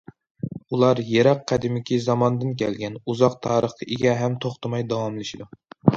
[0.75, 5.51] ئۇلار يىراق قەدىمكى زاماندىن كەلگەن، ئۇزاق تارىخقا ئىگە ھەم توختىماي داۋاملىشىدۇ.